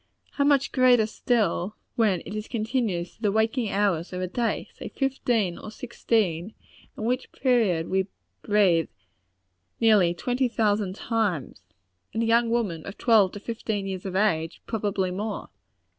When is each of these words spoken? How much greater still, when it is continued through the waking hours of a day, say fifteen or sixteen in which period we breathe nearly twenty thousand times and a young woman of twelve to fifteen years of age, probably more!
How 0.31 0.43
much 0.43 0.71
greater 0.71 1.05
still, 1.05 1.75
when 1.95 2.23
it 2.25 2.33
is 2.33 2.47
continued 2.47 3.07
through 3.07 3.21
the 3.21 3.31
waking 3.31 3.69
hours 3.69 4.11
of 4.11 4.19
a 4.19 4.25
day, 4.25 4.67
say 4.73 4.87
fifteen 4.89 5.59
or 5.59 5.69
sixteen 5.69 6.55
in 6.97 7.03
which 7.03 7.31
period 7.31 7.87
we 7.87 8.07
breathe 8.41 8.89
nearly 9.79 10.15
twenty 10.15 10.47
thousand 10.47 10.95
times 10.95 11.61
and 12.15 12.23
a 12.23 12.25
young 12.25 12.49
woman 12.49 12.83
of 12.87 12.97
twelve 12.97 13.33
to 13.33 13.39
fifteen 13.39 13.85
years 13.85 14.03
of 14.07 14.15
age, 14.15 14.63
probably 14.65 15.11
more! 15.11 15.49